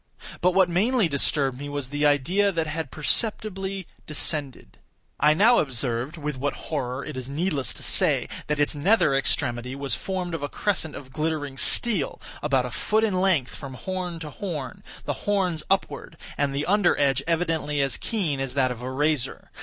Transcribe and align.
But 0.41 0.55
what 0.55 0.67
mainly 0.67 1.07
disturbed 1.07 1.59
me 1.59 1.69
was 1.69 1.89
the 1.89 2.07
idea 2.07 2.51
that 2.51 2.65
had 2.65 2.89
perceptibly 2.89 3.85
descended. 4.07 4.79
I 5.19 5.35
now 5.35 5.59
observed—with 5.59 6.37
what 6.39 6.55
horror 6.71 7.05
it 7.05 7.15
is 7.15 7.29
needless 7.29 7.71
to 7.75 7.83
say—that 7.83 8.59
its 8.59 8.73
nether 8.73 9.13
extremity 9.13 9.75
was 9.75 9.93
formed 9.93 10.33
of 10.33 10.41
a 10.41 10.49
crescent 10.49 10.95
of 10.95 11.13
glittering 11.13 11.55
steel, 11.55 12.19
about 12.41 12.65
a 12.65 12.71
foot 12.71 13.03
in 13.03 13.21
length 13.21 13.53
from 13.53 13.75
horn 13.75 14.17
to 14.21 14.31
horn; 14.31 14.81
the 15.05 15.13
horns 15.29 15.61
upward, 15.69 16.17
and 16.35 16.51
the 16.55 16.65
under 16.65 16.99
edge 16.99 17.21
evidently 17.27 17.79
as 17.79 17.97
keen 17.97 18.39
as 18.39 18.55
that 18.55 18.71
of 18.71 18.81
a 18.81 18.89
razor. 18.89 19.51